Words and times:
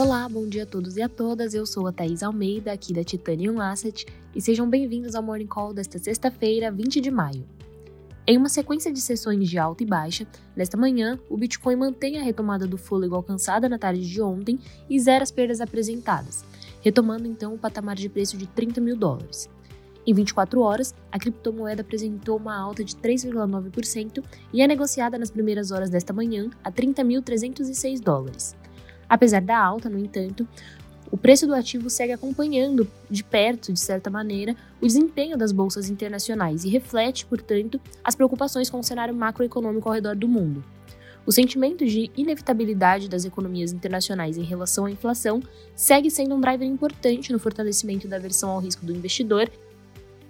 Olá, 0.00 0.28
bom 0.28 0.46
dia 0.46 0.62
a 0.62 0.66
todos 0.66 0.96
e 0.96 1.02
a 1.02 1.08
todas. 1.08 1.54
Eu 1.54 1.66
sou 1.66 1.88
a 1.88 1.92
Thaís 1.92 2.22
Almeida, 2.22 2.70
aqui 2.70 2.92
da 2.92 3.02
Titanium 3.02 3.60
Asset, 3.60 4.06
e 4.32 4.40
sejam 4.40 4.70
bem-vindos 4.70 5.16
ao 5.16 5.24
Morning 5.24 5.48
Call 5.48 5.74
desta 5.74 5.98
sexta-feira, 5.98 6.70
20 6.70 7.00
de 7.00 7.10
maio. 7.10 7.44
Em 8.24 8.36
uma 8.36 8.48
sequência 8.48 8.92
de 8.92 9.00
sessões 9.00 9.50
de 9.50 9.58
alta 9.58 9.82
e 9.82 9.86
baixa, 9.86 10.24
nesta 10.54 10.76
manhã, 10.76 11.18
o 11.28 11.36
Bitcoin 11.36 11.74
mantém 11.74 12.16
a 12.16 12.22
retomada 12.22 12.64
do 12.64 12.78
fôlego 12.78 13.16
alcançada 13.16 13.68
na 13.68 13.76
tarde 13.76 14.08
de 14.08 14.22
ontem 14.22 14.60
e 14.88 15.00
zera 15.00 15.24
as 15.24 15.32
perdas 15.32 15.60
apresentadas, 15.60 16.44
retomando 16.80 17.26
então 17.26 17.52
o 17.52 17.58
patamar 17.58 17.96
de 17.96 18.08
preço 18.08 18.36
de 18.36 18.46
30 18.46 18.80
mil 18.80 18.96
dólares. 18.96 19.50
Em 20.06 20.14
24 20.14 20.60
horas, 20.60 20.94
a 21.10 21.18
criptomoeda 21.18 21.82
apresentou 21.82 22.36
uma 22.36 22.56
alta 22.56 22.84
de 22.84 22.94
3,9% 22.94 24.24
e 24.52 24.62
é 24.62 24.68
negociada 24.68 25.18
nas 25.18 25.32
primeiras 25.32 25.72
horas 25.72 25.90
desta 25.90 26.12
manhã 26.12 26.48
a 26.62 26.70
30.306 26.70 28.00
dólares. 28.00 28.56
Apesar 29.08 29.40
da 29.40 29.58
alta, 29.58 29.88
no 29.88 29.98
entanto, 29.98 30.46
o 31.10 31.16
preço 31.16 31.46
do 31.46 31.54
ativo 31.54 31.88
segue 31.88 32.12
acompanhando 32.12 32.86
de 33.10 33.24
perto, 33.24 33.72
de 33.72 33.80
certa 33.80 34.10
maneira, 34.10 34.54
o 34.80 34.86
desempenho 34.86 35.38
das 35.38 35.52
bolsas 35.52 35.88
internacionais 35.88 36.64
e 36.64 36.68
reflete, 36.68 37.24
portanto, 37.24 37.80
as 38.04 38.14
preocupações 38.14 38.68
com 38.68 38.78
o 38.78 38.84
cenário 38.84 39.14
macroeconômico 39.14 39.88
ao 39.88 39.94
redor 39.94 40.14
do 40.14 40.28
mundo. 40.28 40.62
O 41.24 41.32
sentimento 41.32 41.84
de 41.84 42.10
inevitabilidade 42.16 43.08
das 43.08 43.24
economias 43.24 43.72
internacionais 43.72 44.38
em 44.38 44.42
relação 44.42 44.86
à 44.86 44.90
inflação 44.90 45.42
segue 45.74 46.10
sendo 46.10 46.34
um 46.34 46.40
driver 46.40 46.66
importante 46.66 47.32
no 47.32 47.38
fortalecimento 47.38 48.08
da 48.08 48.16
aversão 48.16 48.50
ao 48.50 48.60
risco 48.60 48.84
do 48.84 48.94
investidor, 48.94 49.50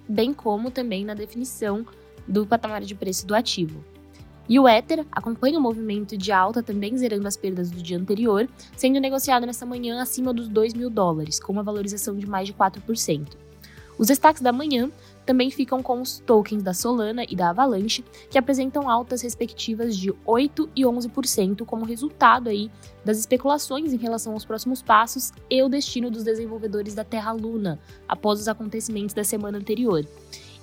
bem 0.08 0.32
como 0.32 0.70
também 0.70 1.04
na 1.04 1.14
definição 1.14 1.86
do 2.26 2.46
patamar 2.46 2.82
de 2.82 2.94
preço 2.94 3.26
do 3.26 3.34
ativo. 3.34 3.84
E 4.48 4.58
o 4.58 4.66
Ether 4.66 5.04
acompanha 5.12 5.58
o 5.58 5.62
movimento 5.62 6.16
de 6.16 6.32
alta, 6.32 6.62
também 6.62 6.96
zerando 6.96 7.28
as 7.28 7.36
perdas 7.36 7.70
do 7.70 7.82
dia 7.82 7.98
anterior, 7.98 8.48
sendo 8.76 8.98
negociado 8.98 9.44
nesta 9.44 9.66
manhã 9.66 10.00
acima 10.00 10.32
dos 10.32 10.48
2 10.48 10.72
mil 10.72 10.88
dólares, 10.88 11.38
com 11.38 11.52
uma 11.52 11.62
valorização 11.62 12.16
de 12.16 12.26
mais 12.26 12.46
de 12.46 12.54
4%. 12.54 13.28
Os 13.98 14.06
destaques 14.06 14.40
da 14.40 14.52
manhã 14.52 14.90
também 15.26 15.50
ficam 15.50 15.82
com 15.82 16.00
os 16.00 16.20
tokens 16.20 16.62
da 16.62 16.72
Solana 16.72 17.24
e 17.28 17.36
da 17.36 17.50
Avalanche, 17.50 18.04
que 18.30 18.38
apresentam 18.38 18.88
altas 18.88 19.20
respectivas 19.20 19.96
de 19.96 20.10
8% 20.26 20.70
e 20.74 20.84
11% 20.84 21.66
como 21.66 21.84
resultado 21.84 22.48
aí 22.48 22.70
das 23.04 23.18
especulações 23.18 23.92
em 23.92 23.98
relação 23.98 24.32
aos 24.32 24.44
próximos 24.44 24.80
passos 24.80 25.32
e 25.50 25.62
o 25.62 25.68
destino 25.68 26.10
dos 26.10 26.22
desenvolvedores 26.22 26.94
da 26.94 27.04
Terra 27.04 27.32
Luna 27.32 27.78
após 28.08 28.40
os 28.40 28.48
acontecimentos 28.48 29.14
da 29.14 29.24
semana 29.24 29.58
anterior. 29.58 30.06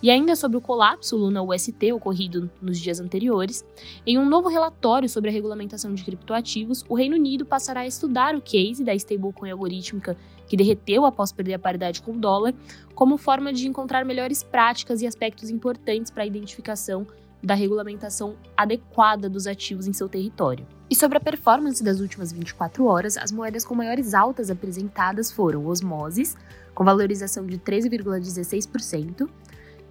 E 0.02 0.10
ainda 0.10 0.36
sobre 0.36 0.58
o 0.58 0.62
colapso 0.62 1.16
Luna-UST 1.18 1.94
ocorrido 1.94 2.50
nos 2.62 2.80
dias 2.80 3.00
anteriores, 3.00 3.66
em 4.06 4.18
um 4.18 4.28
novo 4.28 4.50
relatório 4.50 5.10
sobre 5.10 5.30
a 5.30 5.34
regulamentação 5.34 5.94
de 5.94 6.04
criptoativos, 6.04 6.84
o 6.88 6.96
Reino 6.96 7.16
Unido 7.16 7.46
passará 7.46 7.82
a 7.82 7.88
estudar 7.88 8.36
o 8.36 8.42
case 8.42 8.84
da 8.84 8.94
stablecoin 8.94 9.52
algorítmica 9.52 10.18
que 10.48 10.58
derreteu 10.58 11.06
após 11.06 11.32
perder 11.32 11.56
a 11.56 11.60
paridade 11.60 12.02
com 12.02 12.12
o 12.12 12.20
dólar, 12.20 12.54
como 12.94 13.18
forma 13.18 13.52
de 13.52 13.68
encontrar 13.68 14.06
melhores 14.06 14.44
práticas 14.44 15.02
e 15.02 15.08
aspectos 15.08 15.50
importantes 15.50 16.12
para 16.12 16.24
a 16.24 16.28
identificação 16.28 17.08
da 17.42 17.54
regulamentação 17.54 18.36
adequada 18.58 19.30
dos 19.30 19.46
ativos 19.46 19.88
em 19.88 19.94
seu 19.94 20.10
território. 20.10 20.66
E 20.90 20.96
sobre 20.96 21.18
a 21.18 21.22
performance 21.22 21.84
das 21.84 22.00
últimas 22.00 22.32
24 22.32 22.86
horas, 22.86 23.18
as 23.18 23.32
moedas 23.32 23.64
com 23.64 23.76
maiores 23.76 24.14
altas 24.14 24.50
apresentadas 24.50 25.32
foram 25.32 25.66
Osmosis, 25.68 26.36
com 26.74 26.84
valorização 26.84 27.46
de 27.46 27.58
13,16%, 27.58 29.30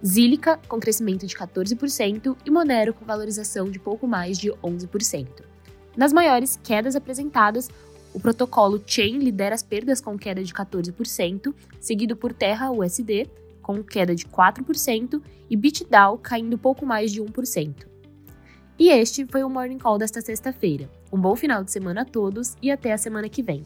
Zílica, 0.05 0.59
com 0.67 0.79
crescimento 0.79 1.25
de 1.25 1.35
14%, 1.35 2.37
e 2.45 2.51
Monero, 2.51 2.93
com 2.93 3.03
valorização 3.03 3.71
de 3.71 3.79
pouco 3.79 4.07
mais 4.07 4.37
de 4.37 4.51
11%. 4.51 5.27
Nas 5.97 6.13
maiores 6.13 6.59
quedas 6.63 6.95
apresentadas, 6.95 7.69
o 8.13 8.19
protocolo 8.19 8.81
Chain 8.85 9.17
lidera 9.17 9.55
as 9.55 9.63
perdas 9.63 9.99
com 9.99 10.17
queda 10.17 10.43
de 10.43 10.53
14%, 10.53 11.53
seguido 11.79 12.15
por 12.15 12.33
Terra 12.33 12.71
USD, 12.71 13.27
com 13.61 13.83
queda 13.83 14.13
de 14.13 14.25
4%, 14.25 15.21
e 15.49 15.57
BitDAO 15.57 16.19
caindo 16.19 16.57
pouco 16.57 16.85
mais 16.85 17.11
de 17.11 17.21
1%. 17.21 17.87
E 18.77 18.89
este 18.89 19.25
foi 19.25 19.43
o 19.43 19.49
Morning 19.49 19.79
Call 19.79 19.97
desta 19.97 20.21
sexta-feira. 20.21 20.89
Um 21.11 21.19
bom 21.19 21.35
final 21.35 21.63
de 21.63 21.71
semana 21.71 22.01
a 22.01 22.05
todos 22.05 22.55
e 22.61 22.69
até 22.69 22.93
a 22.93 22.97
semana 22.97 23.27
que 23.27 23.41
vem. 23.41 23.65